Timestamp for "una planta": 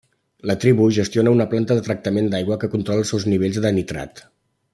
1.37-1.77